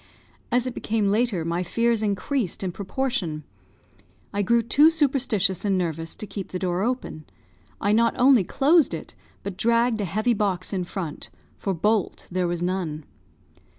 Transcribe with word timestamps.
As 0.51 0.65
it 0.65 0.73
became 0.73 1.09
later, 1.09 1.45
my 1.45 1.61
fears 1.61 2.01
increased 2.01 2.63
in 2.63 2.71
proportion. 2.71 3.43
I 4.33 4.41
grew 4.41 4.63
too 4.63 4.89
superstitious 4.89 5.63
and 5.63 5.77
nervous 5.77 6.15
to 6.15 6.25
keep 6.25 6.47
the 6.47 6.57
door 6.57 6.81
open. 6.81 7.25
I 7.79 7.91
not 7.91 8.15
only 8.17 8.43
closed 8.43 8.95
it, 8.95 9.13
but 9.43 9.57
dragged 9.57 10.01
a 10.01 10.05
heavy 10.05 10.33
box 10.33 10.73
in 10.73 10.85
front, 10.85 11.29
for 11.55 11.75
bolt 11.75 12.27
there 12.31 12.47
was 12.47 12.63
none. 12.63 13.05